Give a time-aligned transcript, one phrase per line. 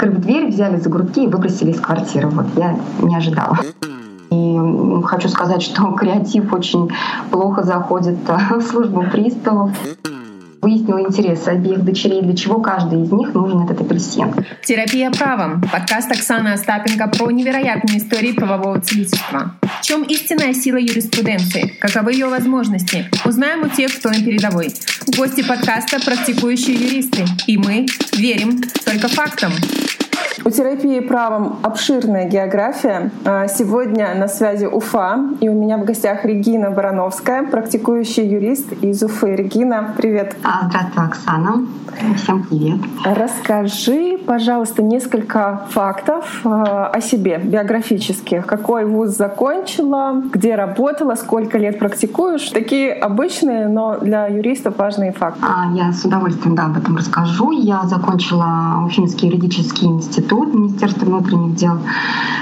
[0.00, 2.28] открыв дверь, взяли за грудки и выбросили из квартиры.
[2.28, 3.58] Вот я не ожидала.
[4.30, 6.90] И хочу сказать, что креатив очень
[7.30, 9.72] плохо заходит в службу приставов
[10.60, 14.34] выяснила интересы обеих дочерей, для чего каждый из них нужен этот апельсин.
[14.64, 15.62] Терапия правом.
[15.62, 19.54] Подкаст Оксаны Остапенко про невероятные истории правового целительства.
[19.80, 21.74] В чем истинная сила юриспруденции?
[21.80, 23.08] Каковы ее возможности?
[23.24, 24.74] Узнаем у тех, кто на передовой.
[25.16, 27.24] Гости подкаста— практикующие юристы.
[27.46, 29.52] И мы верим только фактам.
[30.44, 33.10] У терапии правом обширная география.
[33.24, 39.02] А, сегодня на связи Уфа, и у меня в гостях Регина Барановская, практикующий юрист из
[39.02, 39.34] Уфы.
[39.34, 40.36] Регина, привет.
[40.44, 41.66] А, здравствуй, Оксана.
[42.16, 42.78] Всем привет.
[43.04, 48.46] Расскажи, пожалуйста, несколько фактов а, о себе биографических.
[48.46, 52.48] Какой вуз закончила, где работала, сколько лет практикуешь?
[52.50, 55.40] Такие обычные, но для юристов важные факты.
[55.74, 57.50] Я с удовольствием да, об этом расскажу.
[57.50, 61.78] Я закончила Уфимский юридический институт институт Министерства внутренних дел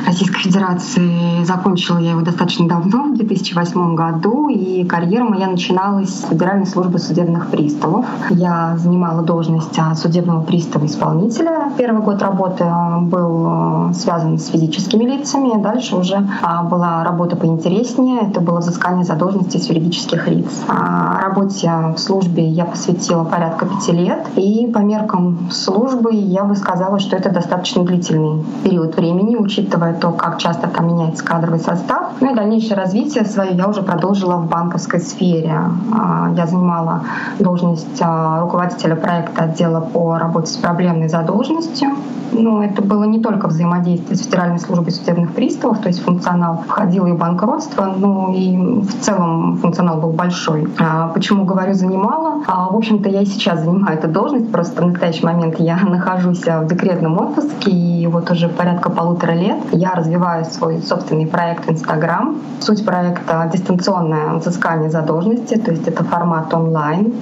[0.07, 1.45] Российской Федерации.
[1.45, 6.99] Закончила я его достаточно давно, в 2008 году, и карьера моя начиналась с Федеральной службы
[6.99, 8.07] судебных приставов.
[8.31, 11.73] Я занимала должность судебного пристава-исполнителя.
[11.77, 12.65] Первый год работы
[13.03, 19.05] был э, связан с физическими лицами, дальше уже а, была работа поинтереснее, это было взыскание
[19.05, 20.47] задолженности с юридических лиц.
[20.69, 26.57] А, работе в службе я посвятила порядка пяти лет, и по меркам службы я бы
[26.57, 31.61] сказала, что это достаточно достаточно длительный период времени, учитывая то, как часто там меняется кадровый
[31.61, 32.13] состав.
[32.21, 35.55] Ну и дальнейшее развитие свое я уже продолжила в банковской сфере.
[35.93, 37.03] А, я занимала
[37.39, 41.91] должность а, руководителя проекта отдела по работе с проблемной задолженностью.
[42.33, 47.07] Но это было не только взаимодействие с Федеральной службой судебных приставов, то есть функционал входил
[47.07, 50.69] и банкротство, но и в целом функционал был большой.
[50.79, 52.43] А, почему говорю занимала?
[52.47, 56.67] В общем-то, я и сейчас занимаю эту должность, просто в настоящий момент я нахожусь в
[56.67, 62.39] декретном отпуске, и вот уже порядка полутора лет я развиваю свой собственный проект Инстаграм.
[62.61, 67.13] Суть проекта— дистанционное взыскание задолженности, то есть это формат онлайн.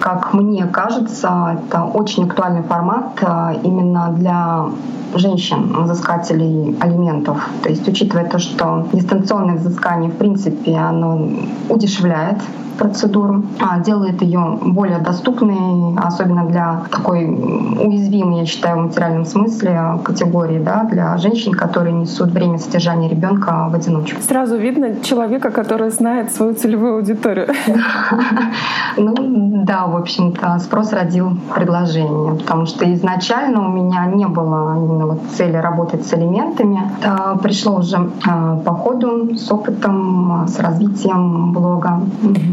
[0.00, 4.66] Как мне кажется, это очень актуальный формат а, именно для
[5.14, 7.48] женщин, взыскателей алиментов.
[7.62, 11.28] То есть учитывая то, что дистанционное взыскание в принципе оно
[11.68, 12.38] удешевляет
[12.78, 19.67] процедуру, а делает ее более доступной, особенно для такой уязвимой, я считаю, в материальном смысле
[20.04, 24.20] категории, да, для женщин, которые несут время содержания ребенка в одиночку.
[24.22, 27.48] Сразу видно человека, который знает свою целевую аудиторию.
[29.00, 29.14] Ну
[29.68, 35.20] да, в общем-то, спрос родил предложение, потому что изначально у меня не было именно вот
[35.36, 36.80] цели работать с элементами.
[36.98, 42.00] Это пришло уже а, по ходу, с опытом, с развитием блога.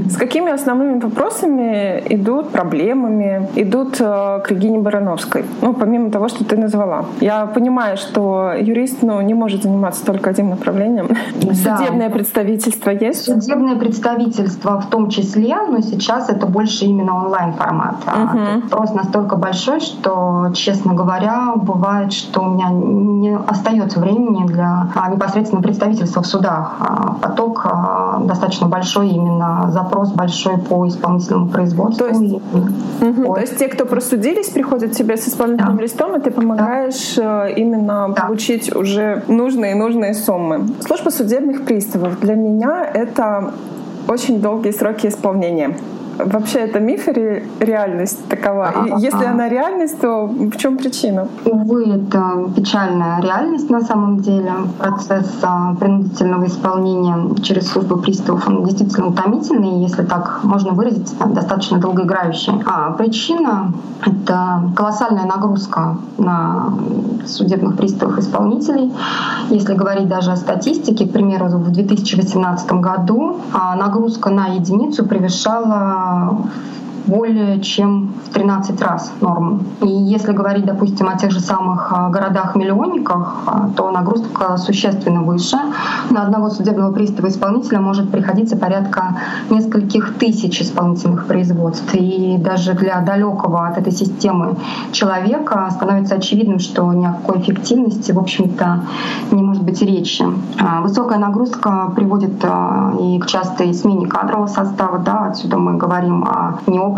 [0.09, 5.45] С какими основными вопросами идут, проблемами идут э, к Регине Барановской?
[5.61, 7.05] Ну, помимо того, что ты назвала.
[7.21, 11.07] Я понимаю, что юрист ну, не может заниматься только одним направлением.
[11.41, 11.77] Да.
[11.77, 13.23] Судебное представительство есть?
[13.23, 17.95] Судебное представительство в том числе, но сейчас это больше именно онлайн-формат.
[18.05, 18.69] Угу.
[18.69, 25.09] Просто настолько большой, что, честно говоря, бывает, что у меня не остается времени для а,
[25.09, 26.75] непосредственно представительства в судах.
[26.79, 32.05] А, поток а, достаточно большой именно запрос большой по исполнительному производству.
[32.05, 32.33] То есть,
[33.01, 35.83] угу, то есть те, кто просудились, приходят к тебе с исполнительным да.
[35.83, 37.47] листом, и ты помогаешь да.
[37.47, 38.23] Э, именно да.
[38.23, 40.67] получить уже нужные и нужные суммы.
[40.85, 43.53] Служба судебных приставов для меня это
[44.07, 45.77] очень долгие сроки исполнения.
[46.17, 48.71] Вообще это миф или реальность такова?
[48.85, 51.27] И если она реальность, то в чем причина?
[51.45, 54.51] Увы, это печальная реальность на самом деле.
[54.79, 61.79] Процесс а, принудительного исполнения через службу приставов он действительно утомительный, если так можно выразиться, достаточно
[61.79, 62.53] долгоиграющий.
[62.65, 63.73] А причина—
[64.05, 66.73] это колоссальная нагрузка на
[67.25, 68.93] судебных приставов исполнителей.
[69.49, 76.04] Если говорить даже о статистике, к примеру, в 2018 году а, нагрузка на единицу превышала
[76.07, 76.84] Oh.
[77.07, 79.61] Более чем в 13 раз норму.
[79.81, 85.57] И если говорить, допустим, о тех же самых а, городах-миллионниках, а, то нагрузка существенно выше.
[86.09, 89.17] На одного судебного пристава исполнителя может приходиться порядка
[89.49, 91.93] нескольких тысяч исполнительных производств.
[91.93, 94.57] И даже для далекого от этой системы
[94.91, 98.81] человека становится очевидным, что ни о какой эффективности, в общем-то,
[99.31, 100.25] не может быть речи.
[100.59, 102.43] А, высокая нагрузка приводит
[102.99, 104.99] и к частой смене кадрового состава.
[104.99, 106.94] Да, отсюда мы говорим о неопытности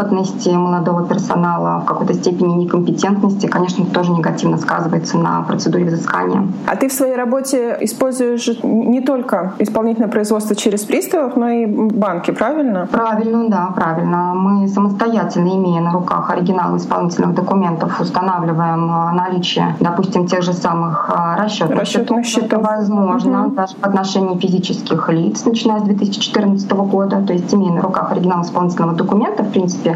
[0.57, 3.47] молодого персонала, в какой-то степени некомпетентности.
[3.47, 6.47] Конечно, тоже негативно сказывается на процедуре взыскания.
[6.65, 12.31] А ты в своей работе используешь не только исполнительное производство через приставов, но и банки,
[12.31, 12.87] правильно?
[12.91, 14.33] Правильно, да, правильно.
[14.33, 21.79] Мы самостоятельно, имея на руках оригинал исполнительных документов, устанавливаем наличие, допустим, тех же самых расчетных,
[21.79, 22.47] расчетных счетов.
[22.47, 23.55] Это возможно угу.
[23.55, 27.21] даже в отношении физических лиц, начиная с 2014 года.
[27.25, 29.86] То есть, имея на руках оригинал исполнительного документа, в принципе,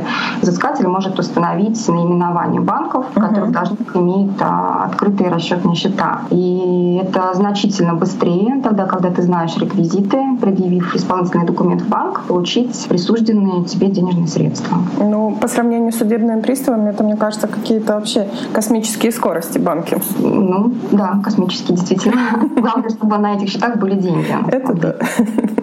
[0.42, 3.54] взыскатель может установить наименование банков, в которых угу.
[3.54, 6.22] должник имеет а, открытые расчетные счета.
[6.30, 12.88] И это значительно быстрее, тогда, когда ты знаешь реквизиты, предъявив исполнительный документ в банк, получить
[12.88, 14.78] присужденные тебе денежные средства.
[15.00, 19.98] Ну, по сравнению с судебными приставами, это, мне кажется, какие-то вообще космические скорости банки.
[20.20, 22.22] Ну, да, космические, действительно.
[22.56, 24.36] Главное, чтобы на этих счетах были деньги.
[24.48, 24.96] Это да.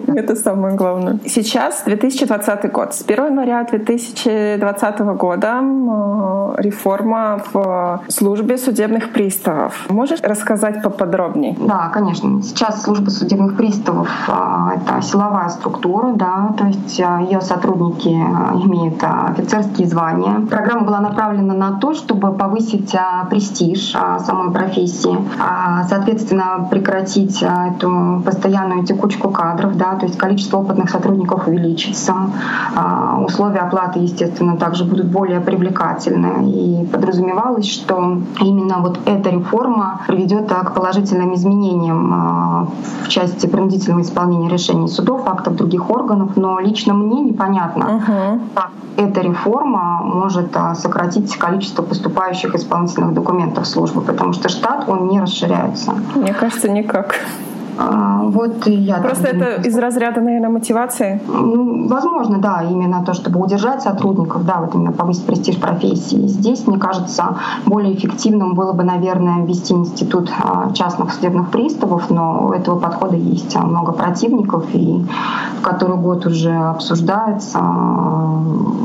[0.15, 1.19] Это самое главное.
[1.25, 2.93] Сейчас 2020 год.
[2.93, 9.89] С 1 января 2020 года э, реформа в службе судебных приставов.
[9.89, 11.55] Можешь рассказать поподробнее?
[11.59, 12.41] Да, конечно.
[12.41, 19.03] Сейчас служба судебных приставов— это силовая структура, да, то есть э, ее сотрудники э, имеют
[19.03, 20.45] офицерские звания.
[20.49, 22.95] Программа была направлена на то, чтобы повысить
[23.29, 30.89] престиж самой профессии, а, соответственно, прекратить эту постоянную текучку кадров, да, то есть количество опытных
[30.89, 32.13] сотрудников увеличится,
[32.75, 36.49] а, условия оплаты, естественно, также будут более привлекательны.
[36.49, 42.67] И подразумевалось, что именно вот эта реформа приведет к положительным изменениям а,
[43.03, 48.01] в части принудительного исполнения решений судов, актов других органов, но лично мне непонятно,
[48.55, 54.89] как эта реформа может а, сократить количество поступающих исполнительных документов в службу, потому что штат,
[54.89, 55.93] он не расширяется.
[56.15, 57.15] Мне кажется, никак.
[57.81, 59.65] А, вот я Просто это думаю.
[59.65, 61.21] из разряда, наверное, мотивации?
[61.27, 66.27] Ну, возможно, да, именно то, чтобы удержать сотрудников, да, вот именно повысить престиж профессии.
[66.27, 72.47] Здесь, мне кажется, более эффективным было бы, наверное, ввести институт а, частных судебных приставов, но
[72.47, 75.05] у этого подхода есть а, много противников, и
[75.59, 77.59] в который год уже обсуждается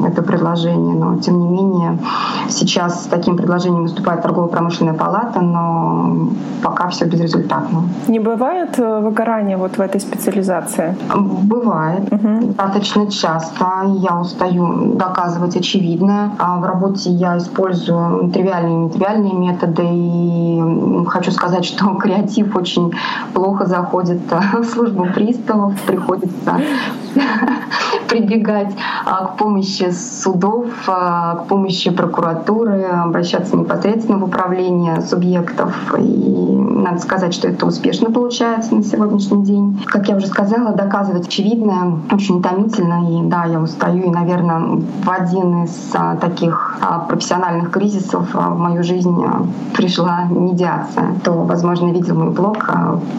[0.06, 1.98] это предложение, но тем не менее
[2.48, 6.28] сейчас с таким предложением выступает торгово-промышленная палата, но
[6.64, 7.82] пока все безрезультатно.
[8.08, 10.96] Не бывает выгорание вот в этой специализации?
[11.14, 12.10] Бывает.
[12.10, 12.54] Угу.
[12.56, 13.66] Достаточно часто.
[13.98, 16.30] Я устаю доказывать очевидное.
[16.38, 19.84] А в работе я использую тривиальные и нетривиальные методы.
[19.84, 22.92] И хочу сказать, что креатив очень
[23.34, 25.78] плохо заходит в службу приставов.
[25.82, 26.60] Приходится
[28.08, 28.74] прибегать
[29.04, 35.94] а, к помощи судов, а, к помощи прокуратуры, обращаться непосредственно в управление субъектов.
[35.98, 39.84] И надо сказать, что это успешно получается на сегодняшний день.
[39.86, 43.10] Как я уже сказала, доказывать очевидное очень утомительно.
[43.10, 44.04] И да, я устаю.
[44.04, 46.78] И, наверное, в один из а, таких
[47.08, 49.14] профессиональных кризисов в мою жизнь
[49.76, 51.14] пришла медиация.
[51.20, 52.70] Кто, возможно, видел мой блог,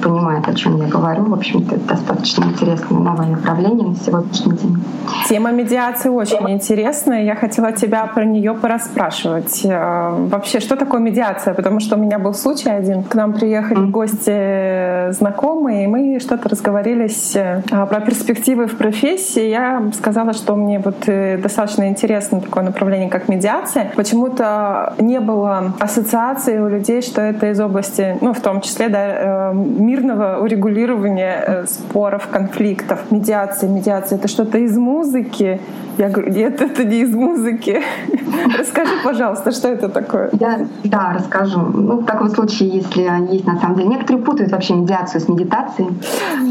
[0.02, 1.26] понимает, о чем я говорю.
[1.26, 4.84] В общем-то, это достаточно интересное новое направление на сегодняшний день.
[5.30, 7.24] Тема медиации очень интересная.
[7.24, 9.66] Я хотела тебя про нее порасспрашивать.
[9.66, 11.54] Э, вообще, что такое медиация?
[11.54, 13.04] Потому что у меня был случай один.
[13.04, 19.48] К нам приехали в гости знакомые, и мы что-то разговорились э, про перспективы в профессии.
[19.48, 23.92] Я сказала, что мне вот э, достаточно интересно такое направление, как медиация.
[23.96, 29.52] Почему-то не было ассоциации у людей, что это из области, ну, в том числе, да,
[29.54, 33.00] мирного урегулирования споров, конфликтов.
[33.12, 35.60] Медиация, медиация— это что-то из музыки.
[35.98, 37.82] Я говорю, нет, это не из музыки.
[38.60, 40.30] Расскажи, пожалуйста, что это такое?
[40.34, 41.60] Я, да, расскажу.
[41.60, 43.90] Ну, в таком случае, если есть на самом деле...
[43.90, 45.90] Некоторые путают вообще медиацию с медитацией.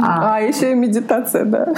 [0.02, 1.68] А, а еще и медитация, да.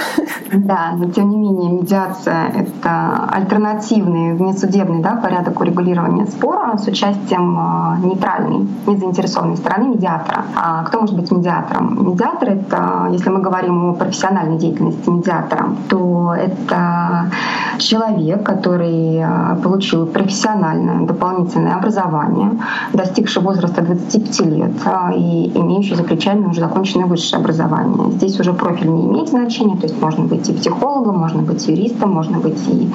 [0.53, 7.57] Да, но тем не менее медиация— это альтернативный внесудебный да, порядок урегулирования спора с участием
[7.59, 10.45] а, нейтральной, незаинтересованной стороны медиатора.
[10.55, 12.11] А кто может быть медиатором?
[12.11, 17.31] Медиатор— это, если мы говорим о профессиональной деятельности медиатора, то это
[17.79, 22.51] человек, который а, получил профессиональное дополнительное образование,
[22.93, 24.71] достигший возраста 25 лет
[25.15, 28.11] и имеющий за плечами уже законченное высшее образование.
[28.11, 32.11] Здесь уже профиль не имеет значения, то есть можно быть и психологом, можно быть юристом,
[32.11, 32.89] можно быть и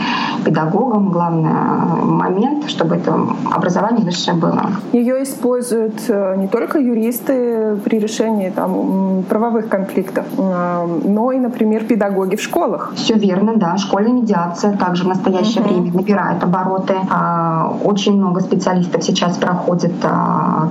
[0.44, 1.10] педагогом.
[1.10, 3.14] Главный э, момент, чтобы это
[3.50, 4.70] образование высшее было.
[4.92, 12.36] Ее используют э, не только юристы при решении там, правовых конфликтов, но и, например, педагоги
[12.36, 12.92] в школах.
[12.96, 13.76] Все верно, да.
[13.76, 15.80] Школьная медиация также в настоящее uh-huh.
[15.80, 16.94] время набирает обороты.
[17.10, 20.68] А, очень много специалистов сейчас проходит а,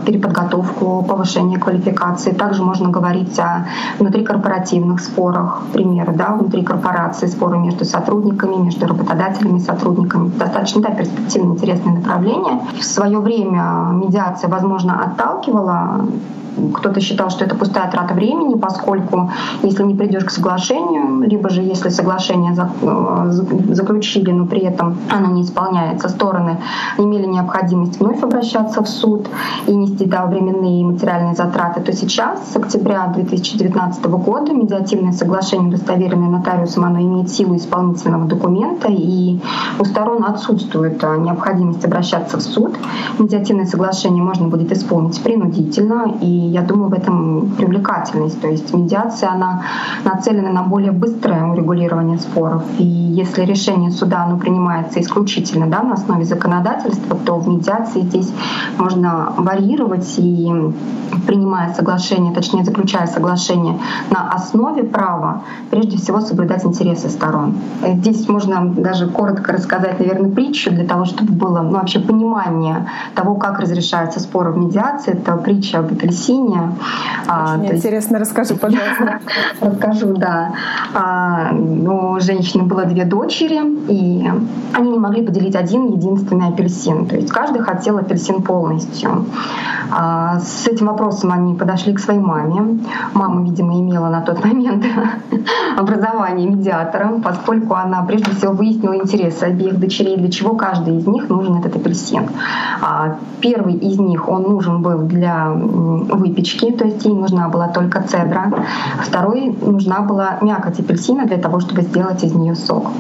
[0.92, 2.32] переподготовку, повышение квалификации.
[2.32, 3.68] Также можно говорить о
[4.00, 10.30] внутрикорпоративных спорах, примеры, да, внутри корпорации, споры между сотрудниками, между работодателями и сотрудниками.
[10.30, 12.60] Достаточно да, перспективное, интересное направление.
[12.80, 16.06] В свое время медиация, возможно, отталкивала
[16.74, 19.32] кто-то считал, что это пустая трата времени, поскольку
[19.64, 23.32] если не придешь к соглашению, либо же если соглашение э,
[23.74, 26.58] заключили, но при этом оно не исполняется, стороны
[26.98, 29.28] имели необходимость вновь обращаться в суд
[29.68, 36.30] и нести да, временные материальные затраты, то сейчас, с октября 2019 года, медиативное соглашение, удостоверенное
[36.30, 39.40] нотариусом, оно имеет силу исполнительного документа, и
[39.80, 42.76] у сторон отсутствует э, необходимость обращаться в суд.
[43.20, 48.42] Медиативное соглашение можно будет исполнить принудительно, и я думаю, в этом привлекательность.
[48.42, 49.64] То есть медиация, она
[50.04, 52.64] нацелена на более быстрое урегулирование споров.
[52.78, 58.32] И если решение суда оно принимается исключительно да, на основе законодательства, то в медиации здесь
[58.78, 60.52] можно варьировать и
[61.28, 67.56] принимая соглашение, точнее заключая соглашение на основе права, прежде всего соблюдать интересы сторон.
[67.86, 73.36] Здесь можно даже коротко рассказать, наверное, притчу для того, чтобы было ну, вообще понимание того,
[73.36, 75.14] как разрешаются споры в медиации.
[75.14, 76.76] Это притча об апельсине.
[77.28, 78.28] А, Очень интересно, есть...
[78.28, 79.20] расскажи, пожалуйста.
[79.60, 80.54] Расскажу, да.
[80.94, 84.30] А, ну, у женщины было две дочери, и
[84.74, 87.06] они не могли поделить один единственный апельсин.
[87.06, 89.26] То есть каждый хотел апельсин полностью.
[89.92, 92.80] А, с этим вопросом они подошли к своей маме.
[93.14, 94.86] Мама, видимо, имела на тот момент
[95.78, 101.30] образование медиатора, поскольку она прежде всего выяснила интересы обеих дочерей, для чего каждый из них
[101.30, 102.30] нужен этот апельсин.
[103.40, 108.52] Первый из них, он нужен был для выпечки, то есть ей нужна была только цедра.
[109.04, 112.92] Второй нужна была мякоть апельсина для того, чтобы сделать из нее сок.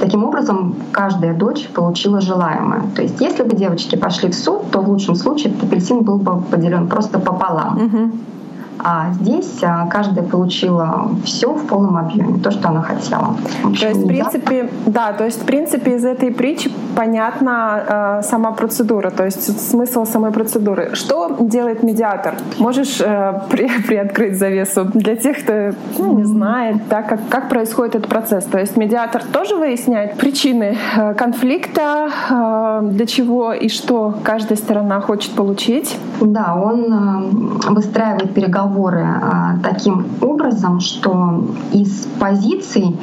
[0.00, 2.82] Таким образом, каждая дочь получила желаемое.
[2.94, 6.18] То есть, если бы девочки пошли в суд, то в лучшем случае этот апельсин был
[6.18, 7.84] бы поделен просто пополам.
[7.84, 8.10] Угу.
[8.86, 13.34] А здесь а, каждая получила все в полном объеме, то, что она хотела.
[13.64, 18.22] Общем, то есть, в принципе, да, то есть, в принципе, из этой притчи понятна э,
[18.24, 20.90] сама процедура, то есть смысл самой процедуры.
[20.92, 22.34] Что делает медиатор?
[22.58, 27.94] Можешь э, при, приоткрыть завесу для тех, кто ну, не знает, да, как, как происходит
[27.94, 28.44] этот процесс.
[28.44, 35.00] То есть медиатор тоже выясняет причины э, конфликта, э, для чего и что каждая сторона
[35.00, 35.96] хочет получить.
[36.20, 42.96] Да, он э, выстраивает переговоры переговоры а, таким образом, что из позиций,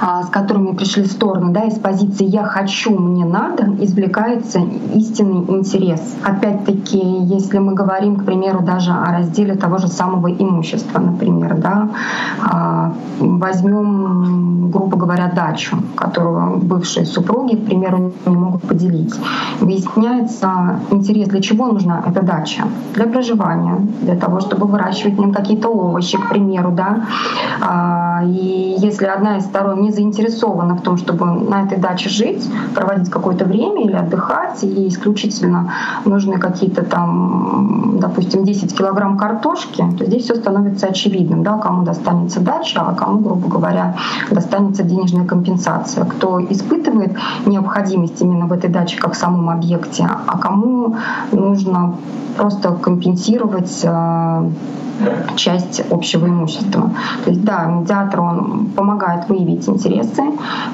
[0.00, 4.60] а, с которыми пришли стороны, да, из позиции «я хочу, мне надо», извлекается
[4.94, 6.00] истинный интерес.
[6.24, 11.88] Опять-таки, если мы говорим, к примеру, даже о разделе того же самого имущества, например, да,
[12.42, 19.14] а, возьмем, грубо говоря, дачу, которую бывшие супруги, к примеру, не могут поделить.
[19.60, 22.62] Выясняется интерес, для чего нужна эта дача?
[22.94, 27.04] Для проживания, для того, чтобы выращивать нем какие-то овощи, к примеру, да.
[27.60, 32.48] А, и если одна из сторон не заинтересована в том, чтобы на этой даче жить,
[32.74, 35.72] проводить какое-то время или отдыхать, и исключительно
[36.04, 42.40] нужны какие-то там, допустим, 10 килограмм картошки, то здесь все становится очевидным, да, кому достанется
[42.40, 43.96] дача, а кому, грубо говоря,
[44.30, 46.04] достанется денежная компенсация.
[46.04, 50.96] Кто испытывает необходимость именно в этой даче как в самом объекте, а кому
[51.32, 51.94] нужно
[52.36, 54.48] просто компенсировать а,
[55.36, 56.90] часть общего имущества.
[57.24, 60.22] То есть да, медиатор он помогает выявить интересы,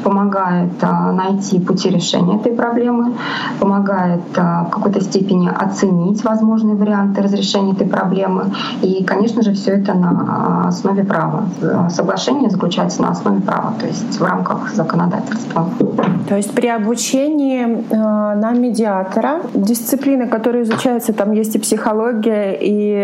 [0.03, 3.15] помогает а, найти пути решения этой проблемы,
[3.61, 8.53] помогает а, в какой-то степени оценить возможные варианты разрешения этой проблемы.
[8.83, 11.45] И, конечно же, все это на основе права.
[11.91, 15.69] Соглашение заключается на основе права, то есть в рамках законодательства.
[16.29, 22.95] То есть при обучении на медиатора дисциплины, которые изучаются, там есть и психология, и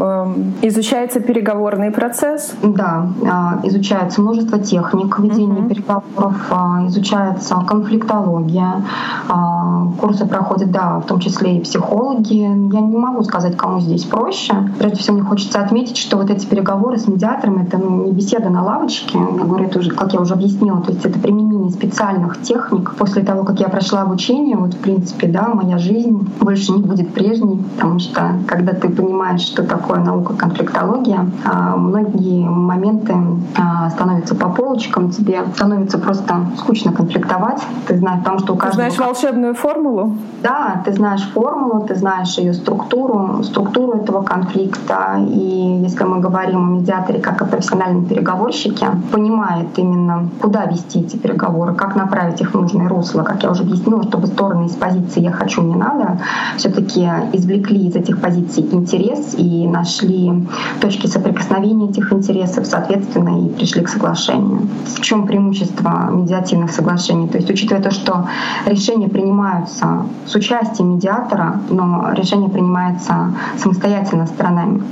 [0.00, 2.54] э, Изучается переговорный процесс?
[2.62, 5.68] Да, а, изучается множество техник ведения uh-huh.
[5.68, 8.82] переговоров, а, изучается конфликтология,
[9.28, 12.32] а, курсы проходят, да, в том числе и психологи.
[12.32, 14.54] Я не могу сказать, кому здесь проще.
[14.78, 18.48] Прежде всего, мне хочется отметить, что вот эти переговоры с медиатором— это ну, не беседа
[18.48, 22.40] на лавочке, я говорю, это уже, как я уже объяснила, то есть это применение специальных
[22.40, 22.94] техник.
[22.94, 27.12] После того, как я прошла обучение, вот в принципе, да, моя жизнь больше не будет
[27.12, 33.14] прежней, потому что когда ты понимаешь, что такое наука конфликтология, а, многие моменты
[33.56, 37.62] а, становятся по полочкам, тебе становится просто скучно конфликтовать.
[37.86, 38.84] Ты знаешь, потому что у каждого...
[38.84, 40.16] Ты знаешь волшебную формулу?
[40.42, 45.16] Да, ты знаешь формулу, ты знаешь ее структуру, структуру этого конфликта.
[45.18, 51.16] И если мы говорим о медиаторе как о профессиональном переговорщике, понимает именно, куда вести эти
[51.16, 53.22] переговоры, как направить их в нужное русло.
[53.22, 56.18] Как я уже объяснила, чтобы стороны из позиции «я хочу, не надо»
[56.56, 60.43] все таки извлекли из этих позиций интерес и нашли
[60.80, 64.68] точки соприкосновения этих интересов, соответственно, и пришли к соглашению.
[64.86, 67.28] В чем преимущество медиативных соглашений?
[67.28, 68.28] То есть, учитывая то, что
[68.66, 74.82] решения принимаются с участием медиатора, но решение принимается самостоятельно сторонами.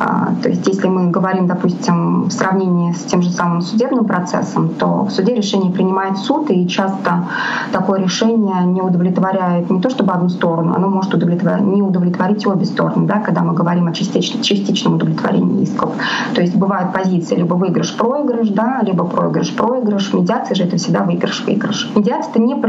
[0.00, 4.70] А, то есть если мы говорим, допустим, в сравнении с тем же самым судебным процессом,
[4.70, 7.24] то в суде решение принимает суд, и часто
[7.72, 12.64] такое решение не удовлетворяет не то чтобы одну сторону, оно может удовлетворить, не удовлетворить обе
[12.64, 15.92] стороны, да, когда мы говорим о частичном, частичном удовлетворении исков.
[16.34, 20.12] То есть бывают позиции либо выигрыш-проигрыш, да, либо проигрыш-проигрыш.
[20.12, 21.92] Медиация же это всегда выигрыш-выигрыш.
[21.96, 22.68] Медиация— это не про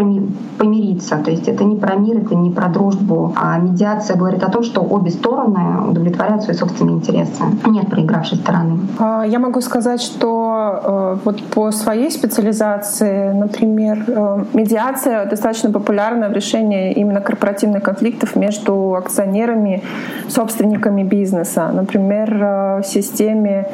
[0.57, 3.33] помириться, то есть это не про мир, это не про дружбу.
[3.35, 7.43] А медиация говорит о том, что обе стороны удовлетворяют свои собственные интересы интереса.
[7.67, 8.79] Нет проигравшей стороны.
[8.99, 16.29] А, я могу сказать, что э, вот по своей специализации, например, э, медиация достаточно популярна
[16.29, 19.83] в решении именно корпоративных конфликтов между акционерами,
[20.27, 21.71] собственниками бизнеса.
[21.73, 23.67] Например, э, в системе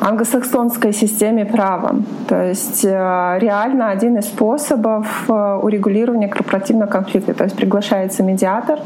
[0.00, 1.96] англосаксонской системе права.
[2.28, 7.34] То есть реально один из способов урегулирования корпоративного конфликта.
[7.34, 8.78] То есть приглашается медиатор,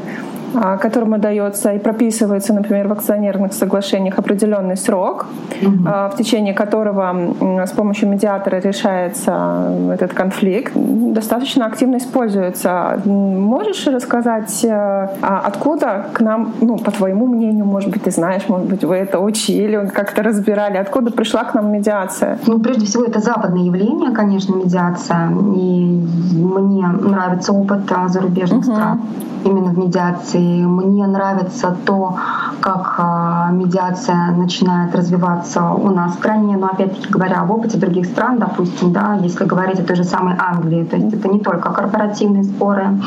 [0.79, 5.25] которому дается и прописывается, например, в акционерных соглашениях определенный срок,
[5.61, 5.83] угу.
[5.83, 7.33] в течение которого
[7.65, 13.01] с помощью медиатора решается этот конфликт, достаточно активно используется.
[13.05, 18.43] Можешь рассказать, э, а откуда к нам, ну, по твоему мнению, может быть, ты знаешь,
[18.47, 22.37] может быть, вы это учили, как-то разбирали, откуда пришла к нам медиация?
[22.47, 25.29] Ну, прежде всего, это западное явление, конечно, медиация.
[25.55, 28.73] И мне нравится опыт зарубежных угу.
[28.73, 29.01] стран
[29.45, 30.42] именно в медиации.
[30.43, 32.17] Мне нравится то,
[32.63, 38.05] как а, медиация начинает развиваться у нас в стране, но опять-таки говоря об опыте других
[38.05, 41.71] стран, допустим, да, если говорить о той же самой Англии, то есть это не только
[41.71, 42.99] корпоративные споры.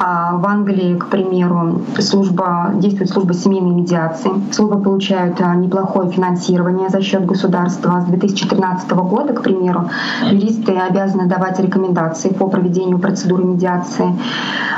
[0.00, 4.30] А в Англии, к примеру, служба, действует служба семейной медиации.
[4.52, 8.00] Службы получают а, неплохое финансирование за счет государства.
[8.00, 9.90] С 2013 года, к примеру,
[10.30, 14.14] юристы обязаны давать рекомендации по проведению процедуры медиации.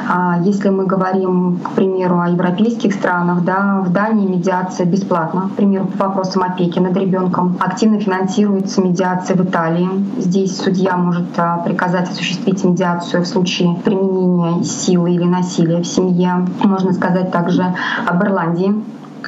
[0.09, 5.57] А если мы говорим, к примеру, о европейских странах, да, в Дании медиация бесплатна, к
[5.57, 7.57] примеру, по вопросам опеки над ребенком.
[7.61, 9.89] Активно финансируется медиация в Италии.
[10.19, 16.47] Здесь судья может а, приказать осуществить медиацию в случае применения силы или насилия в семье.
[16.63, 17.75] Можно сказать также
[18.07, 18.75] об Ирландии,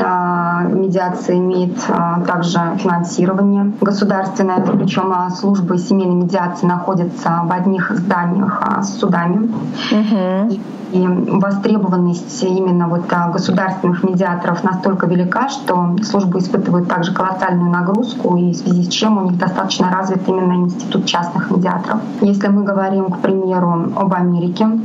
[0.01, 8.99] медиация имеет а, также финансирование государственное, причем службы семейной медиации находятся в одних зданиях с
[8.99, 9.51] судами.
[9.91, 10.61] Угу.
[10.91, 18.37] И востребованность именно вот а, государственных медиаторов настолько велика, что службы испытывают также колоссальную нагрузку,
[18.37, 22.01] и в связи с чем у них достаточно развит именно институт частных медиаторов.
[22.23, 24.79] Если мы говорим, к примеру, об Америке, а,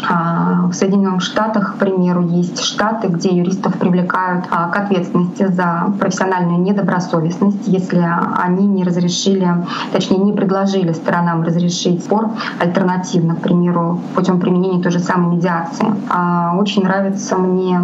[0.00, 6.60] в Соединенных Штатах, к примеру, есть штаты, где юристов привлекают а, к ответственности за профессиональную
[6.60, 8.04] недобросовестность, если
[8.36, 9.48] они не разрешили,
[9.92, 15.86] точнее, не предложили сторонам разрешить спор альтернативно, к примеру, путем применения той же самой медиации.
[16.10, 17.80] А, очень нравится мне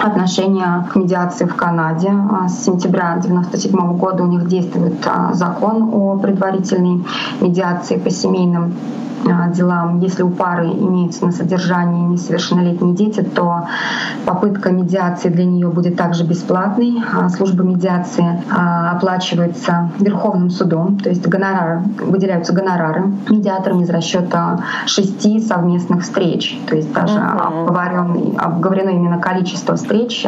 [0.00, 2.12] отношение к медиации в Канаде.
[2.48, 4.94] С сентября 1997 года у них действует
[5.32, 7.04] закон о предварительной
[7.40, 9.05] медиации по семейным а,
[9.52, 10.00] делам.
[10.00, 13.66] Если у пары имеются на содержании несовершеннолетние дети, то
[14.24, 17.02] попытка медиации для нее будет также бесплатной.
[17.12, 24.60] А, служба медиации а, оплачивается Верховным судом, то есть гонорары, выделяются гонорары медиаторам из расчета
[24.86, 26.58] шести совместных встреч.
[26.68, 30.26] То есть даже обговорено, обговорено именно количество встреч,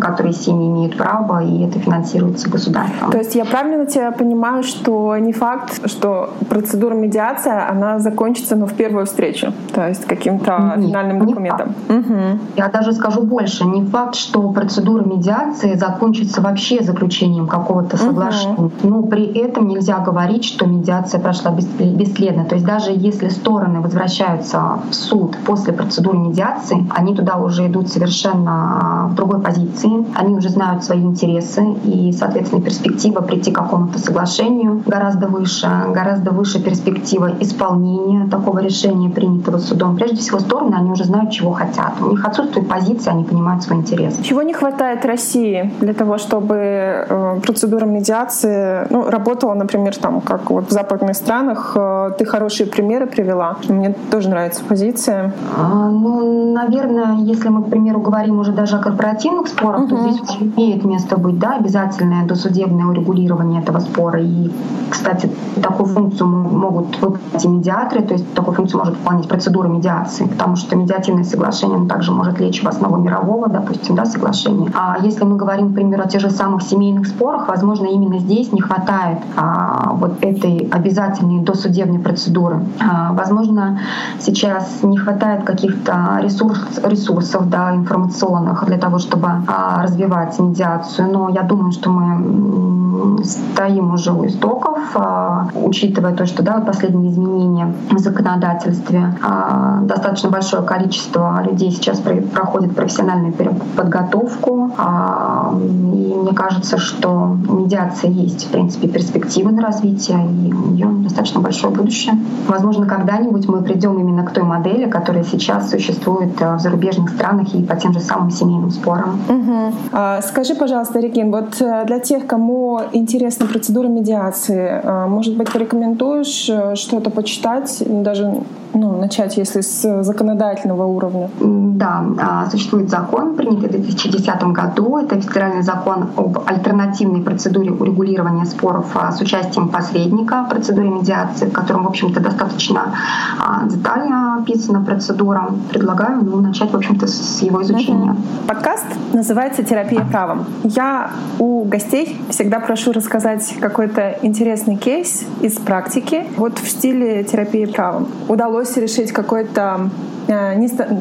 [0.00, 3.10] которые семьи имеют право, и это финансируется государством.
[3.10, 8.56] То есть я правильно тебя понимаю, что не факт, что процедура медиации, она закончится закончится,
[8.56, 11.74] ну, в первую встречу, то есть каким-то Нет, финальным документом.
[11.88, 12.38] Угу.
[12.56, 13.64] Я даже скажу больше.
[13.64, 18.54] Не факт, что процедура медиации закончится вообще заключением какого-то соглашения.
[18.54, 18.70] Угу.
[18.82, 22.44] Но при этом нельзя говорить, что медиация прошла бесследно.
[22.44, 27.88] То есть даже если стороны возвращаются в суд после процедуры медиации, они туда уже идут
[27.88, 29.90] совершенно в другой позиции.
[30.14, 36.30] Они уже знают свои интересы и, соответственно, перспектива прийти к какому-то соглашению гораздо выше, гораздо
[36.30, 39.96] выше перспектива исполнения такого решения, принятого судом.
[39.96, 41.92] Прежде всего, стороны, они уже знают, чего хотят.
[42.00, 44.18] У них отсутствует позиция, они понимают свой интерес.
[44.22, 50.50] Чего не хватает России для того, чтобы э, процедура медиации ну, работала, например, там, как
[50.50, 51.72] вот в западных странах?
[51.76, 53.56] Э, ты хорошие примеры привела.
[53.68, 55.32] Мне тоже нравится позиция.
[55.56, 59.88] А, ну, наверное, если мы, к примеру, говорим уже даже о корпоративных спорах, угу.
[59.88, 64.20] то здесь уже имеет место быть да, обязательное досудебное урегулирование этого спора.
[64.20, 64.50] И,
[64.90, 65.30] кстати,
[65.62, 70.56] такую функцию могут выполнять и медиаторы, то есть такую функцию может выполнять процедура медиации, потому
[70.56, 74.68] что медиативное соглашение также может лечь в основу мирового, допустим, да, соглашения.
[74.74, 78.60] А если мы говорим, например, о тех же самых семейных спорах, возможно, именно здесь не
[78.60, 82.64] хватает а, вот этой обязательной досудебной процедуры.
[82.80, 83.78] А, возможно,
[84.18, 91.28] сейчас не хватает каких-то ресурс, ресурсов да, информационных для того, чтобы а, развивать медиацию, но
[91.28, 97.72] я думаю, что мы стоим уже у истоков, а, учитывая то, что да, последние изменения
[98.00, 103.32] законодательстве, а, достаточно большое количество людей сейчас проходит профессиональную
[103.76, 110.70] подготовку, а, и мне кажется, что медиация есть, в принципе, перспективы на развитие, и у
[110.72, 112.14] нее достаточно большое будущее.
[112.48, 117.62] Возможно, когда-нибудь мы придем именно к той модели, которая сейчас существует в зарубежных странах и
[117.62, 119.20] по тем же самым семейным спорам.
[119.28, 119.74] Угу.
[120.22, 126.74] Скажи, пожалуйста, Регин, вот э, для тех, кому интересна процедура медиации, может быть, порекомендуешь э,
[126.74, 131.28] что-то почитать, даже ну, начать, если с законодательного уровня?
[131.40, 134.98] Да, а, существует закон, принятый в 2010 году.
[134.98, 141.52] Это федеральный закон об альтернативной процедуре урегулирования споров а, с участием посредника, процедуре медиации, в
[141.52, 142.94] котором, в общем-то, достаточно
[143.40, 145.50] а, детально описана процедура.
[145.70, 148.14] Предлагаю ну, начать, в общем-то, с его изучения.
[148.46, 150.44] Подкаст называется «Терапия правом».
[150.62, 157.64] Я у гостей всегда прошу рассказать какой-то интересный кейс из практики, вот в стиле терапии
[157.64, 157.79] правом.
[157.80, 159.88] Удалось удалось решить какой-то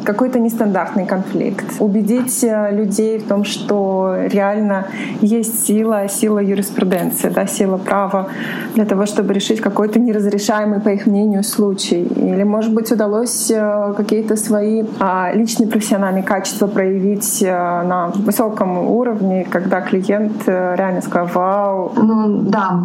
[0.05, 4.87] какой-то нестандартный конфликт, убедить э, людей в том, что реально
[5.21, 8.27] есть сила, сила юриспруденции, да, сила права
[8.75, 12.03] для того, чтобы решить какой-то неразрешаемый, по их мнению, случай.
[12.03, 19.45] Или, может быть, удалось э, какие-то свои а, личные профессиональные качества проявить на высоком уровне,
[19.49, 22.79] когда клиент реально сказал «Вау!» Ну да,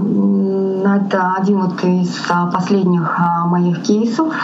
[0.96, 4.34] это один вот из а, последних а, моих кейсов,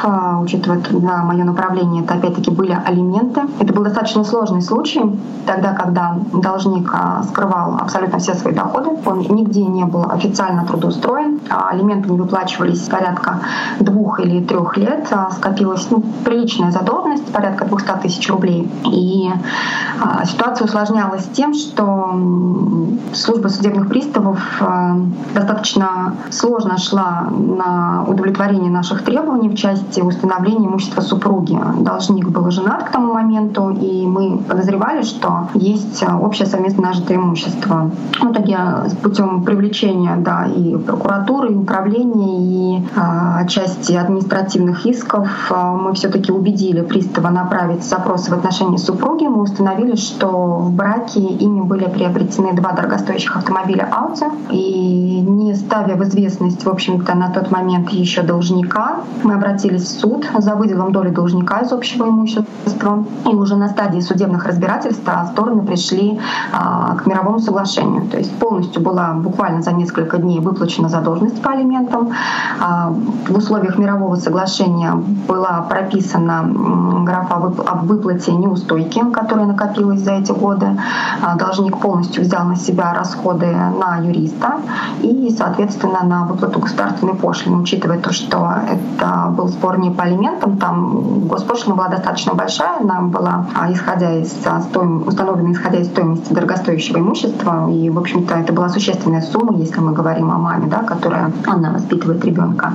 [0.40, 0.80] учитывая
[1.22, 3.42] мое направление отношении это опять-таки были алименты.
[3.58, 5.00] Это был достаточно сложный случай,
[5.46, 11.40] тогда, когда должник а, скрывал абсолютно все свои доходы, он нигде не был официально трудоустроен,
[11.48, 13.40] а алименты не выплачивались порядка
[13.80, 18.70] двух или трех лет, а скопилась ну, приличная задолженность, порядка 200 тысяч рублей.
[18.84, 19.30] И
[20.24, 22.14] ситуация усложнялась тем, что
[23.12, 24.38] служба судебных приставов
[25.34, 32.84] достаточно сложно шла на удовлетворение наших требований в части установления имущества супруги должник был женат
[32.84, 37.90] к тому моменту, и мы подозревали, что есть э, общее совместно нажитое имущество.
[38.20, 38.58] В итоге
[39.02, 46.32] путем привлечения да, и прокуратуры, и управления, и э, части административных исков э, мы все-таки
[46.32, 49.24] убедили пристава направить запросы в отношении супруги.
[49.24, 55.96] Мы установили, что в браке ими были приобретены два дорогостоящих автомобиля Audi, и не ставя
[55.96, 60.92] в известность, в общем-то, на тот момент еще должника, мы обратились в суд за выделом
[60.92, 63.04] доли должника из общего имущества.
[63.30, 66.18] И уже на стадии судебных разбирательств стороны пришли
[66.52, 68.06] а, к мировому соглашению.
[68.08, 72.12] То есть полностью была буквально за несколько дней выплачена задолженность по алиментам.
[72.60, 72.92] А,
[73.28, 74.92] в условиях мирового соглашения
[75.28, 76.44] была прописана
[77.04, 80.78] графа об выплате неустойки, которая накопилась за эти годы.
[81.22, 84.54] А, должник полностью взял на себя расходы на юриста
[85.02, 90.56] и, соответственно, на выплату государственной пошлины, учитывая то, что это был спор не по алиментам,
[90.56, 95.78] там Господи пошлина была достаточно большая, она была а, исходя из а, стоим, установлена исходя
[95.80, 100.38] из стоимости дорогостоящего имущества, и, в общем-то, это была существенная сумма, если мы говорим о
[100.38, 102.74] маме, да, которая, она воспитывает ребенка.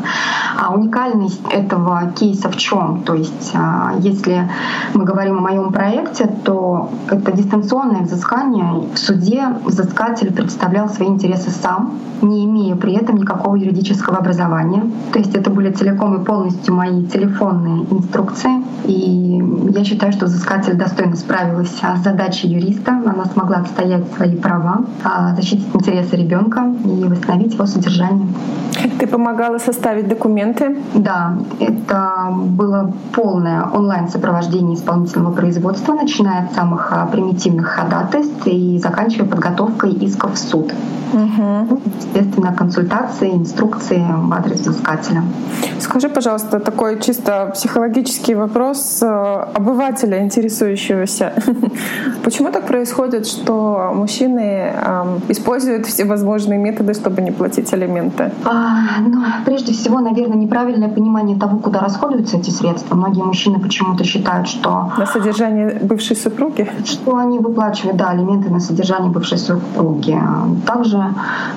[0.59, 3.03] А уникальность этого кейса в чем?
[3.03, 4.49] То есть, а, если
[4.93, 8.89] мы говорим о моем проекте, то это дистанционное взыскание.
[8.93, 14.83] В суде взыскатель представлял свои интересы сам, не имея при этом никакого юридического образования.
[15.13, 18.64] То есть это были целиком и полностью мои телефонные инструкции.
[18.85, 22.91] И я считаю, что взыскатель достойно справилась с задачей юриста.
[22.91, 28.27] Она смогла отстоять свои права, а, защитить интересы ребенка и восстановить его содержание.
[28.99, 30.77] Ты помогала составить документы?
[30.93, 39.27] Да, это было полное онлайн-сопровождение исполнительного производства, начиная от самых а, примитивных ходатайств и заканчивая
[39.27, 40.73] подготовкой исков в суд.
[41.13, 41.81] Угу.
[41.97, 45.23] Естественно, консультации, инструкции в адрес взыскателя.
[45.79, 48.54] Скажи, пожалуйста, такой чисто психологический вопрос
[49.03, 51.33] э, обывателя, интересующегося.
[52.23, 58.31] Почему так происходит, что мужчины э, используют всевозможные методы, чтобы не платить алименты?
[58.45, 62.95] А, ну, прежде всего, наверное, неправильное понимание того, куда расходуются эти средства.
[62.95, 64.93] Многие мужчины почему-то считают, что...
[64.97, 66.69] На содержание бывшей супруги?
[66.85, 70.17] Что они выплачивают, да, алименты на содержание бывшей супруги.
[70.65, 71.03] Также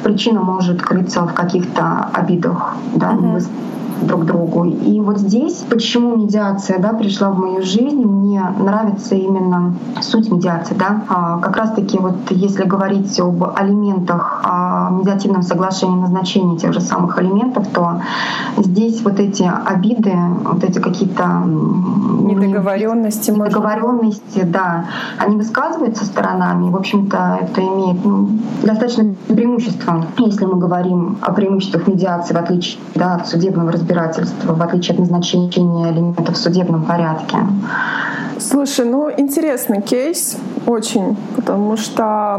[0.03, 3.17] причина может крыться в каких-то обидах, да,
[4.03, 4.65] друг другу.
[4.65, 10.75] И вот здесь, почему медиация да, пришла в мою жизнь, мне нравится именно суть медиации.
[10.75, 11.03] Да?
[11.09, 17.19] А, как раз-таки вот если говорить об алиментах, о медиативном соглашении назначения тех же самых
[17.19, 18.01] алиментов, то
[18.57, 20.13] здесь вот эти обиды,
[20.45, 24.87] вот эти какие-то недоговоренности, недоговоренности, да,
[25.19, 26.71] они высказываются сторонами.
[26.71, 28.31] В общем-то, это имеет ну,
[28.63, 34.63] достаточно преимущество, если мы говорим о преимуществах медиации, в отличие да, от судебного разбирательства в
[34.63, 37.39] отличие от назначения элементов в судебном порядке.
[38.41, 42.39] Слушай, ну интересный кейс очень, потому что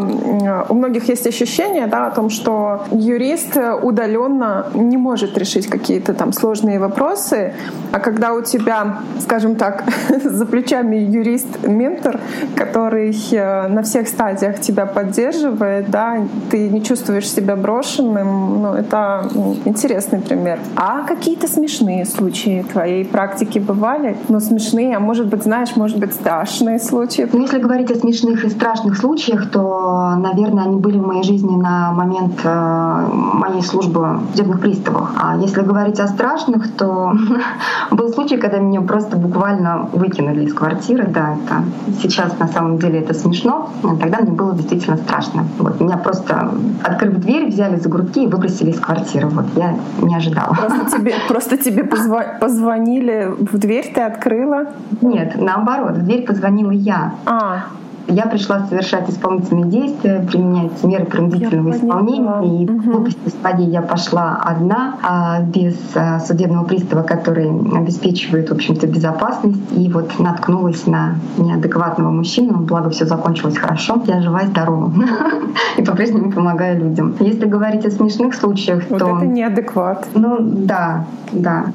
[0.69, 6.31] у многих есть ощущение да, о том, что юрист удаленно не может решить какие-то там
[6.31, 7.53] сложные вопросы,
[7.91, 9.83] а когда у тебя, скажем так,
[10.23, 12.19] за плечами юрист-ментор,
[12.55, 16.17] который э, на всех стадиях тебя поддерживает, да,
[16.51, 19.27] ты не чувствуешь себя брошенным, ну это
[19.65, 20.59] интересный пример.
[20.75, 24.17] А какие-то смешные случаи твоей практики бывали?
[24.27, 27.27] Ну смешные, а может быть, знаешь, может быть, страшные случаи?
[27.31, 31.55] Ну, если говорить о смешных и страшных случаях, то, наверное, они были в моей жизни
[31.55, 35.13] на момент э, моей службы в судебных приставах.
[35.21, 37.13] А если говорить о страшных, то
[37.91, 41.07] был случай, когда меня просто буквально выкинули из квартиры.
[41.07, 41.63] Да, это
[42.01, 43.69] сейчас на самом деле это смешно.
[43.99, 45.45] Тогда мне было действительно страшно.
[45.57, 46.51] Вот, меня просто,
[46.83, 49.27] открыв дверь, взяли за грудки и выбросили из квартиры.
[49.27, 50.53] Вот я не ожидала.
[50.53, 54.67] Просто тебе, просто тебе позвонили в дверь, ты открыла?
[55.01, 57.13] Нет, наоборот наоборот, в дверь позвонила я.
[57.25, 57.63] А.
[58.09, 62.61] Я пришла совершать исполнительные действия, применять меры принудительного исполнения.
[62.61, 62.79] И угу.
[62.79, 68.87] в глупости своей я пошла одна, а без а, судебного пристава, который обеспечивает, в общем-то,
[68.87, 69.61] безопасность.
[69.71, 72.59] И вот наткнулась на неадекватного мужчину.
[72.59, 74.01] Благо, все закончилось хорошо.
[74.05, 74.91] Я жива и здорова.
[75.77, 77.15] И по-прежнему помогаю людям.
[77.19, 79.05] Если говорить о смешных случаях, то...
[79.05, 80.07] Вот это неадекват.
[80.15, 81.65] Ну, да, да.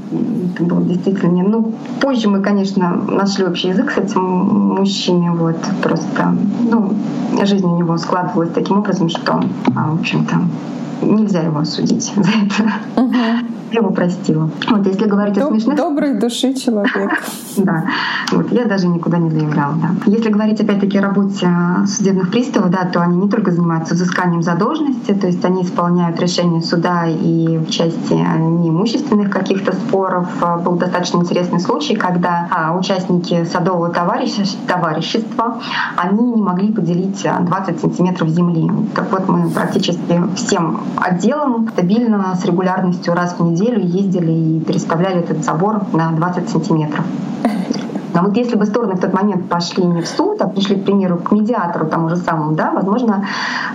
[0.54, 1.42] Это было действительно...
[1.44, 5.30] Ну, позже мы, конечно, нашли общий язык с этим мужчиной.
[5.30, 6.94] Вот, просто ну,
[7.42, 9.42] жизнь у него складывалась таким образом, что,
[9.74, 10.36] а, в общем-то,
[11.02, 12.72] нельзя его осудить за это.
[12.96, 13.42] Я
[13.78, 14.50] его простила.
[14.68, 15.76] Вот если говорить Доб- о смешных...
[15.76, 17.12] Доброй души человек.
[17.56, 17.84] Да,
[18.32, 19.90] вот я даже никуда не заявляла, да.
[20.06, 21.48] Если говорить опять-таки о работе
[21.86, 26.60] судебных приставов, да, то они не только занимаются взысканием задолженности, то есть они исполняют решения
[26.62, 30.26] суда и в части неимущественных каких-то споров.
[30.64, 35.60] Был достаточно интересный случай, когда а, участники садового товарищества,
[35.96, 38.70] они не могли поделить 20 сантиметров земли.
[38.94, 44.60] Так вот, мы практически всем отделом стабильно с регулярностью раз в неделю неделю ездили и
[44.60, 47.04] переставляли этот забор на 20 сантиметров.
[48.14, 50.84] Но вот если бы стороны в тот момент пошли не в суд, а пришли, к
[50.84, 53.26] примеру, к медиатору тому же самому, да, возможно,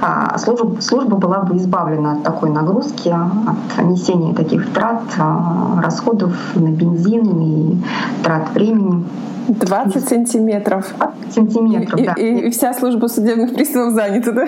[0.02, 6.32] а, служба, служба была бы избавлена от такой нагрузки, от несения таких трат, а, расходов
[6.56, 7.78] на бензин и
[8.24, 9.06] трат времени.
[9.50, 10.86] 20 сантиметров.
[10.98, 12.14] 20 сантиметров, и, да.
[12.14, 14.48] И, и вся служба судебных приставов занята, да?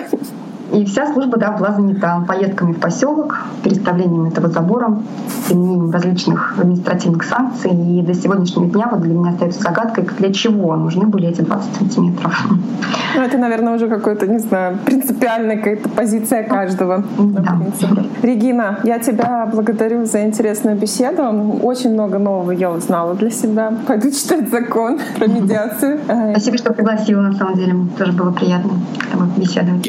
[0.72, 4.98] И вся служба да, была занята поездками в поселок, переставлением этого забора,
[5.46, 7.70] применением различных административных санкций.
[7.70, 11.76] И до сегодняшнего дня вот для меня остается загадкой, для чего нужны были эти 20
[11.76, 12.48] сантиметров.
[13.14, 17.04] Ну, это, наверное, уже какой-то, не знаю, принципиальная какая-то позиция каждого.
[17.18, 17.58] Да.
[18.22, 21.22] Регина, я тебя благодарю за интересную беседу.
[21.62, 23.74] Очень много нового я узнала для себя.
[23.86, 25.98] Пойду читать закон про медиацию.
[26.30, 27.74] Спасибо, что пригласила, на самом деле.
[27.98, 28.72] Тоже было приятно
[29.06, 29.86] с тобой беседовать.